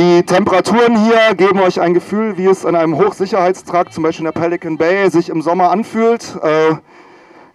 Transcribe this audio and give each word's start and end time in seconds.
Die 0.00 0.22
Temperaturen 0.22 1.04
hier 1.04 1.34
geben 1.34 1.60
euch 1.60 1.78
ein 1.78 1.92
Gefühl, 1.92 2.38
wie 2.38 2.46
es 2.46 2.64
an 2.64 2.74
einem 2.74 2.96
Hochsicherheitstrakt, 2.96 3.92
zum 3.92 4.02
Beispiel 4.02 4.24
in 4.26 4.32
der 4.32 4.40
Pelican 4.40 4.78
Bay, 4.78 5.10
sich 5.10 5.28
im 5.28 5.42
Sommer 5.42 5.70
anfühlt. 5.70 6.38
Äh, 6.42 6.76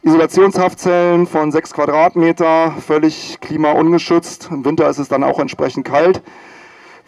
Isolationshaftzellen 0.03 1.25
von 1.25 1.51
6 1.51 1.73
Quadratmeter, 1.73 2.75
völlig 2.85 3.39
klimaungeschützt. 3.41 4.49
Im 4.51 4.63
Winter 4.63 4.87
ist 4.87 4.99
es 4.99 5.07
dann 5.07 5.23
auch 5.23 5.39
entsprechend 5.39 5.87
kalt. 5.87 6.21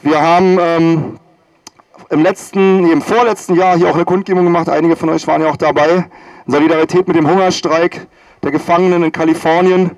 Wir 0.02 0.20
haben 0.20 0.58
ähm, 0.60 1.20
im 2.10 2.24
letzten, 2.24 2.82
nee, 2.82 2.92
im 2.92 3.04
vorletzten 3.04 3.54
Jahr 3.54 3.78
hier 3.78 3.92
auch 3.92 3.96
eine 3.96 4.06
Kundgebung 4.06 4.44
gemacht. 4.44 4.70
Einige 4.70 4.96
von 4.96 5.10
euch 5.10 5.28
waren 5.28 5.44
ja 5.44 5.52
auch 5.52 5.58
dabei. 5.58 6.08
In 6.48 6.52
Solidarität 6.52 7.08
mit 7.08 7.16
dem 7.16 7.30
Hungerstreik 7.30 8.08
der 8.42 8.50
Gefangenen 8.50 9.04
in 9.04 9.12
Kalifornien, 9.12 9.92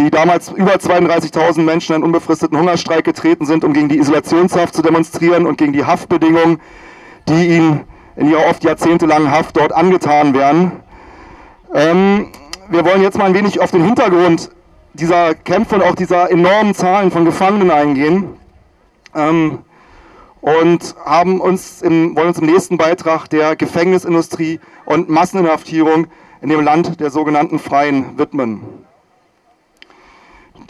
die 0.00 0.10
damals 0.10 0.50
über 0.50 0.74
32.000 0.74 1.60
Menschen 1.60 1.94
in 1.94 2.02
unbefristeten 2.02 2.58
Hungerstreik 2.58 3.04
getreten 3.04 3.44
sind, 3.44 3.64
um 3.64 3.72
gegen 3.72 3.88
die 3.88 3.98
Isolationshaft 3.98 4.74
zu 4.74 4.82
demonstrieren 4.82 5.46
und 5.46 5.58
gegen 5.58 5.72
die 5.72 5.84
Haftbedingungen, 5.84 6.60
die 7.28 7.48
ihnen 7.48 7.84
in 8.16 8.30
ihrer 8.30 8.46
oft 8.46 8.64
jahrzehntelangen 8.64 9.30
Haft 9.30 9.56
dort 9.56 9.72
angetan 9.72 10.34
werden. 10.34 10.72
Ähm, 11.74 12.32
wir 12.68 12.84
wollen 12.84 13.02
jetzt 13.02 13.18
mal 13.18 13.26
ein 13.26 13.34
wenig 13.34 13.60
auf 13.60 13.70
den 13.70 13.84
Hintergrund 13.84 14.50
dieser 14.94 15.34
Kämpfe 15.34 15.76
und 15.76 15.82
auch 15.82 15.94
dieser 15.94 16.30
enormen 16.30 16.74
Zahlen 16.74 17.10
von 17.10 17.24
Gefangenen 17.24 17.70
eingehen. 17.70 18.36
Ähm, 19.14 19.58
und 20.40 20.94
haben 21.04 21.40
uns 21.40 21.82
im, 21.82 22.16
wollen 22.16 22.28
uns 22.28 22.38
im 22.38 22.46
nächsten 22.46 22.78
Beitrag 22.78 23.28
der 23.28 23.56
Gefängnisindustrie 23.56 24.60
und 24.86 25.10
Masseninhaftierung 25.10 26.06
in 26.40 26.48
dem 26.48 26.62
Land 26.62 27.00
der 27.00 27.10
sogenannten 27.10 27.58
Freien 27.58 28.16
widmen. 28.18 28.62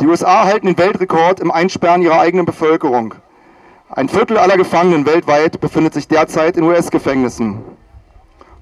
Die 0.01 0.07
USA 0.07 0.45
halten 0.45 0.67
den 0.67 0.79
Weltrekord 0.79 1.41
im 1.41 1.51
Einsperren 1.51 2.01
ihrer 2.01 2.19
eigenen 2.19 2.47
Bevölkerung. 2.47 3.15
Ein 3.91 4.09
Viertel 4.09 4.39
aller 4.39 4.57
Gefangenen 4.57 5.05
weltweit 5.05 5.61
befindet 5.61 5.93
sich 5.93 6.09
derzeit 6.09 6.57
in 6.57 6.65
US-Gefängnissen. 6.65 7.59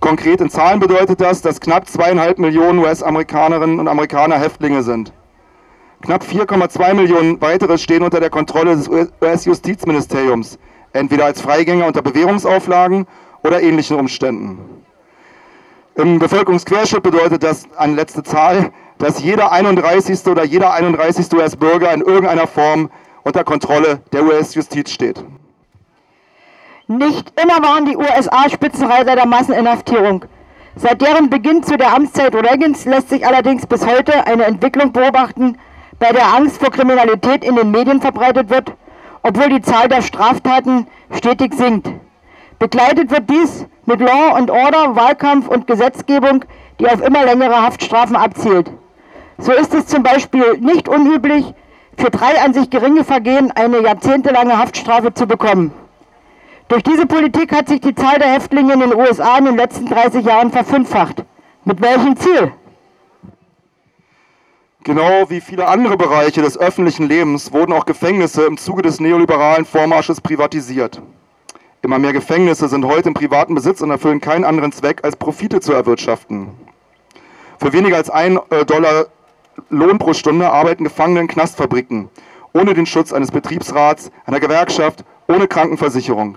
Konkret 0.00 0.40
in 0.40 0.50
Zahlen 0.50 0.80
bedeutet 0.80 1.20
das, 1.20 1.40
dass 1.40 1.60
knapp 1.60 1.86
zweieinhalb 1.86 2.40
Millionen 2.40 2.80
US-Amerikanerinnen 2.80 3.78
und 3.78 3.86
Amerikaner 3.86 4.36
Häftlinge 4.36 4.82
sind. 4.82 5.12
Knapp 6.02 6.24
4,2 6.24 6.94
Millionen 6.94 7.40
weitere 7.40 7.78
stehen 7.78 8.02
unter 8.02 8.18
der 8.18 8.30
Kontrolle 8.30 8.74
des 8.74 8.88
US-Justizministeriums, 8.88 10.58
entweder 10.92 11.26
als 11.26 11.40
Freigänger 11.40 11.86
unter 11.86 12.02
Bewährungsauflagen 12.02 13.06
oder 13.44 13.62
ähnlichen 13.62 13.96
Umständen. 13.96 14.77
Im 15.98 16.20
Bevölkerungsquerschnitt 16.20 17.02
bedeutet 17.02 17.42
das 17.42 17.66
eine 17.76 17.94
letzte 17.94 18.22
Zahl, 18.22 18.70
dass 18.98 19.20
jeder 19.20 19.52
31. 19.52 20.26
oder 20.28 20.44
jeder 20.44 20.72
31. 20.72 21.30
US-Bürger 21.34 21.92
in 21.92 22.00
irgendeiner 22.00 22.46
Form 22.46 22.88
unter 23.24 23.42
Kontrolle 23.42 24.00
der 24.12 24.24
US-Justiz 24.24 24.90
steht. 24.90 25.22
Nicht 26.86 27.32
immer 27.38 27.62
waren 27.62 27.84
die 27.84 27.96
USA 27.96 28.48
Spitzenreiter 28.48 29.16
der 29.16 29.26
Masseninhaftierung. 29.26 30.24
Seit 30.76 31.02
deren 31.02 31.28
Beginn 31.28 31.62
zu 31.64 31.76
der 31.76 31.92
Amtszeit 31.92 32.34
Reagans 32.34 32.84
lässt 32.84 33.08
sich 33.08 33.26
allerdings 33.26 33.66
bis 33.66 33.84
heute 33.84 34.24
eine 34.26 34.44
Entwicklung 34.44 34.92
beobachten, 34.92 35.58
bei 35.98 36.12
der 36.12 36.32
Angst 36.32 36.58
vor 36.58 36.70
Kriminalität 36.70 37.44
in 37.44 37.56
den 37.56 37.72
Medien 37.72 38.00
verbreitet 38.00 38.48
wird 38.48 38.72
obwohl 39.22 39.48
die 39.48 39.62
Zahl 39.62 39.88
der 39.88 40.02
Straftaten 40.02 40.86
stetig 41.14 41.54
sinkt. 41.54 41.88
Begleitet 42.58 43.10
wird 43.10 43.28
dies 43.28 43.66
mit 43.88 44.00
Law 44.00 44.34
and 44.34 44.50
Order, 44.50 44.96
Wahlkampf 44.96 45.48
und 45.48 45.66
Gesetzgebung, 45.66 46.44
die 46.78 46.86
auf 46.86 47.00
immer 47.00 47.24
längere 47.24 47.62
Haftstrafen 47.62 48.16
abzielt. 48.16 48.70
So 49.38 49.50
ist 49.52 49.72
es 49.72 49.86
zum 49.86 50.02
Beispiel 50.02 50.58
nicht 50.60 50.90
unüblich, 50.90 51.54
für 51.96 52.10
drei 52.10 52.38
an 52.44 52.52
sich 52.52 52.68
geringe 52.68 53.02
Vergehen 53.02 53.50
eine 53.50 53.80
jahrzehntelange 53.80 54.58
Haftstrafe 54.58 55.14
zu 55.14 55.26
bekommen. 55.26 55.72
Durch 56.68 56.82
diese 56.82 57.06
Politik 57.06 57.50
hat 57.50 57.68
sich 57.68 57.80
die 57.80 57.94
Zahl 57.94 58.18
der 58.18 58.28
Häftlinge 58.28 58.74
in 58.74 58.80
den 58.80 58.94
USA 58.94 59.38
in 59.38 59.46
den 59.46 59.56
letzten 59.56 59.86
30 59.86 60.22
Jahren 60.22 60.52
verfünffacht. 60.52 61.24
Mit 61.64 61.80
welchem 61.80 62.14
Ziel? 62.18 62.52
Genau 64.84 65.30
wie 65.30 65.40
viele 65.40 65.66
andere 65.66 65.96
Bereiche 65.96 66.42
des 66.42 66.58
öffentlichen 66.58 67.08
Lebens 67.08 67.54
wurden 67.54 67.72
auch 67.72 67.86
Gefängnisse 67.86 68.44
im 68.44 68.58
Zuge 68.58 68.82
des 68.82 69.00
neoliberalen 69.00 69.64
Vormarsches 69.64 70.20
privatisiert. 70.20 71.00
Immer 71.80 71.98
mehr 72.00 72.12
Gefängnisse 72.12 72.68
sind 72.68 72.84
heute 72.84 73.08
im 73.08 73.14
privaten 73.14 73.54
Besitz 73.54 73.80
und 73.80 73.90
erfüllen 73.90 74.20
keinen 74.20 74.44
anderen 74.44 74.72
Zweck, 74.72 75.04
als 75.04 75.14
Profite 75.14 75.60
zu 75.60 75.72
erwirtschaften. 75.72 76.50
Für 77.60 77.72
weniger 77.72 77.96
als 77.96 78.10
ein 78.10 78.38
äh, 78.50 78.64
Dollar 78.64 79.06
Lohn 79.70 79.98
pro 79.98 80.12
Stunde 80.12 80.50
arbeiten 80.50 80.84
Gefangene 80.84 81.20
in 81.20 81.28
Knastfabriken, 81.28 82.08
ohne 82.52 82.74
den 82.74 82.86
Schutz 82.86 83.12
eines 83.12 83.30
Betriebsrats, 83.30 84.10
einer 84.26 84.40
Gewerkschaft, 84.40 85.04
ohne 85.28 85.46
Krankenversicherung. 85.46 86.36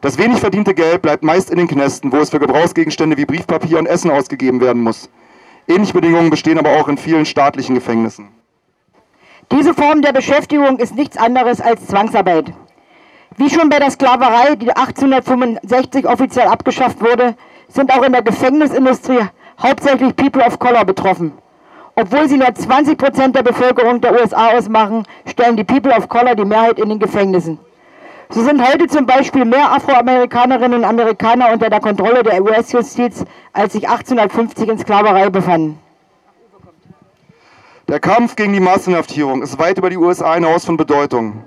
Das 0.00 0.18
wenig 0.18 0.40
verdiente 0.40 0.74
Geld 0.74 1.00
bleibt 1.00 1.24
meist 1.24 1.50
in 1.50 1.58
den 1.58 1.68
Knästen, 1.68 2.12
wo 2.12 2.18
es 2.18 2.30
für 2.30 2.38
Gebrauchsgegenstände 2.38 3.16
wie 3.16 3.24
Briefpapier 3.24 3.78
und 3.78 3.86
Essen 3.86 4.10
ausgegeben 4.10 4.60
werden 4.60 4.82
muss. 4.82 5.08
Ähnliche 5.66 5.94
Bedingungen 5.94 6.28
bestehen 6.28 6.58
aber 6.58 6.78
auch 6.78 6.88
in 6.88 6.98
vielen 6.98 7.24
staatlichen 7.24 7.74
Gefängnissen. 7.74 8.28
Diese 9.50 9.72
Form 9.72 10.02
der 10.02 10.12
Beschäftigung 10.12 10.78
ist 10.78 10.94
nichts 10.94 11.16
anderes 11.16 11.60
als 11.60 11.86
Zwangsarbeit. 11.86 12.52
Wie 13.36 13.50
schon 13.50 13.68
bei 13.68 13.80
der 13.80 13.90
Sklaverei, 13.90 14.54
die 14.54 14.70
1865 14.70 16.06
offiziell 16.06 16.46
abgeschafft 16.46 17.00
wurde, 17.00 17.34
sind 17.68 17.92
auch 17.92 18.04
in 18.04 18.12
der 18.12 18.22
Gefängnisindustrie 18.22 19.22
hauptsächlich 19.60 20.14
People 20.14 20.44
of 20.44 20.58
Color 20.60 20.84
betroffen. 20.84 21.32
Obwohl 21.96 22.28
sie 22.28 22.36
nur 22.36 22.54
20 22.54 22.96
Prozent 22.96 23.34
der 23.34 23.42
Bevölkerung 23.42 24.00
der 24.00 24.12
USA 24.20 24.52
ausmachen, 24.52 25.04
stellen 25.26 25.56
die 25.56 25.64
People 25.64 25.92
of 25.96 26.08
Color 26.08 26.36
die 26.36 26.44
Mehrheit 26.44 26.78
in 26.78 26.88
den 26.88 26.98
Gefängnissen. 27.00 27.58
So 28.30 28.42
sind 28.42 28.62
heute 28.66 28.86
zum 28.86 29.04
Beispiel 29.04 29.44
mehr 29.44 29.72
Afroamerikanerinnen 29.72 30.78
und 30.78 30.84
Amerikaner 30.84 31.52
unter 31.52 31.70
der 31.70 31.80
Kontrolle 31.80 32.22
der 32.22 32.42
US-Justiz, 32.42 33.24
als 33.52 33.72
sich 33.72 33.88
1850 33.88 34.68
in 34.68 34.78
Sklaverei 34.78 35.28
befanden. 35.30 35.78
Der 37.88 38.00
Kampf 38.00 38.34
gegen 38.36 38.52
die 38.52 38.60
Massenhaftierung 38.60 39.42
ist 39.42 39.58
weit 39.58 39.78
über 39.78 39.90
die 39.90 39.98
USA 39.98 40.34
hinaus 40.34 40.64
von 40.64 40.76
Bedeutung. 40.76 41.44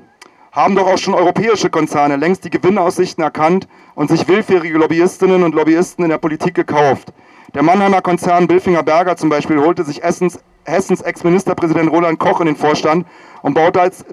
Haben 0.51 0.75
doch 0.75 0.87
auch 0.87 0.97
schon 0.97 1.13
europäische 1.13 1.69
Konzerne 1.69 2.15
längst 2.15 2.43
die 2.45 2.49
Gewinnaussichten 2.49 3.23
erkannt 3.23 3.67
und 3.95 4.09
sich 4.09 4.27
willfährige 4.27 4.77
Lobbyistinnen 4.77 5.43
und 5.43 5.53
Lobbyisten 5.53 6.03
in 6.03 6.09
der 6.09 6.17
Politik 6.17 6.55
gekauft. 6.55 7.13
Der 7.53 7.63
Mannheimer 7.63 8.01
Konzern 8.01 8.47
Bilfinger 8.47 8.83
Berger 8.83 9.17
zum 9.17 9.29
Beispiel 9.29 9.59
holte 9.59 9.83
sich 9.83 10.03
Essens, 10.03 10.39
Hessens 10.65 11.01
Ex-Ministerpräsident 11.01 11.91
Roland 11.91 12.19
Koch 12.19 12.39
in 12.39 12.47
den 12.47 12.55
Vorstand 12.55 13.05
und 13.41 13.53
baut, 13.53 13.77
als, 13.77 14.05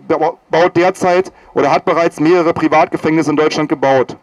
baut 0.50 0.76
derzeit 0.76 1.32
oder 1.54 1.70
hat 1.70 1.84
bereits 1.84 2.20
mehrere 2.20 2.52
Privatgefängnisse 2.52 3.30
in 3.30 3.36
Deutschland 3.36 3.68
gebaut. 3.68 4.16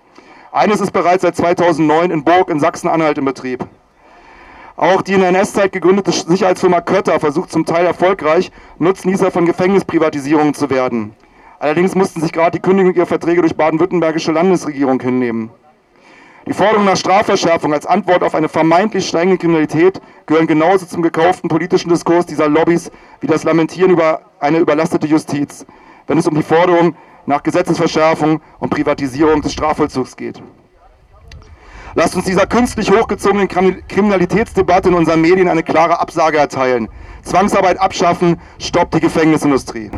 Eines 0.51 0.81
ist 0.81 0.91
bereits 0.91 1.21
seit 1.21 1.35
2009 1.35 2.11
in 2.11 2.23
Burg 2.23 2.49
in 2.49 2.59
Sachsen-Anhalt 2.59 3.17
in 3.17 3.25
Betrieb. 3.25 3.65
Auch 4.75 5.01
die 5.01 5.13
in 5.13 5.21
der 5.21 5.29
NS-Zeit 5.29 5.71
gegründete 5.71 6.11
Sicherheitsfirma 6.11 6.81
Kötter 6.81 7.19
versucht 7.19 7.51
zum 7.51 7.65
Teil 7.65 7.85
erfolgreich, 7.85 8.51
Nutznießer 8.79 9.31
von 9.31 9.45
Gefängnisprivatisierungen 9.45 10.53
zu 10.53 10.69
werden. 10.69 11.15
Allerdings 11.61 11.93
mussten 11.93 12.21
sich 12.21 12.31
gerade 12.31 12.57
die 12.57 12.59
Kündigung 12.59 12.95
ihrer 12.95 13.05
Verträge 13.05 13.41
durch 13.41 13.55
baden-württembergische 13.55 14.31
Landesregierung 14.31 14.99
hinnehmen. 14.99 15.51
Die 16.47 16.53
Forderung 16.53 16.85
nach 16.85 16.97
Strafverschärfung 16.97 17.71
als 17.71 17.85
Antwort 17.85 18.23
auf 18.23 18.33
eine 18.33 18.49
vermeintlich 18.49 19.07
steigende 19.07 19.37
Kriminalität 19.37 20.01
gehören 20.25 20.47
genauso 20.47 20.87
zum 20.87 21.03
gekauften 21.03 21.49
politischen 21.49 21.89
Diskurs 21.89 22.25
dieser 22.25 22.49
Lobbys 22.49 22.89
wie 23.19 23.27
das 23.27 23.43
Lamentieren 23.43 23.91
über 23.91 24.21
eine 24.39 24.57
überlastete 24.57 25.05
Justiz, 25.05 25.63
wenn 26.07 26.17
es 26.17 26.25
um 26.25 26.33
die 26.33 26.41
Forderung 26.41 26.95
nach 27.27 27.43
Gesetzesverschärfung 27.43 28.41
und 28.57 28.69
Privatisierung 28.71 29.43
des 29.43 29.53
Strafvollzugs 29.53 30.17
geht. 30.17 30.41
Lasst 31.93 32.15
uns 32.15 32.25
dieser 32.25 32.47
künstlich 32.47 32.89
hochgezogenen 32.89 33.47
Kriminalitätsdebatte 33.47 34.89
in 34.89 34.95
unseren 34.95 35.21
Medien 35.21 35.47
eine 35.47 35.61
klare 35.61 35.99
Absage 35.99 36.39
erteilen. 36.39 36.89
Zwangsarbeit 37.21 37.79
abschaffen, 37.79 38.41
stoppt 38.57 38.95
die 38.95 38.99
Gefängnisindustrie. 38.99 39.91